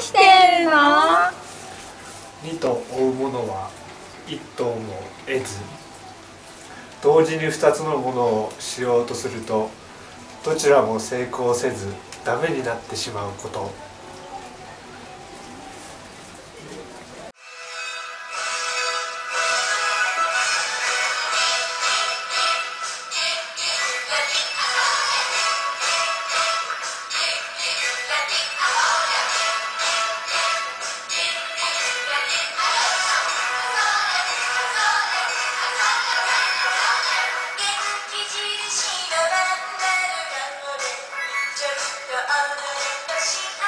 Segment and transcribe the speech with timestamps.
[0.00, 0.18] して
[0.60, 0.72] るの？
[2.42, 3.70] 二と追うものは
[4.26, 5.58] 一頭も得ず
[7.02, 9.70] 同時に二つのものをしようとすると
[10.44, 11.92] どちらも成功せず
[12.24, 13.70] ダメになってしまうこと。
[42.28, 43.65] 私